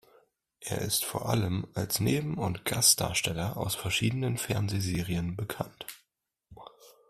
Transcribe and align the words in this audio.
Er 0.61 0.79
ist 0.81 1.05
vor 1.05 1.29
allem 1.29 1.67
als 1.75 1.99
Neben- 1.99 2.39
und 2.39 2.65
Gastdarsteller 2.65 3.55
aus 3.55 3.75
verschiedenen 3.75 4.39
Fernsehserien 4.39 5.35
bekannt. 5.35 5.85